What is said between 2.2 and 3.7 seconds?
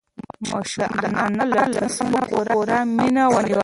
په پوره مینه ونیول.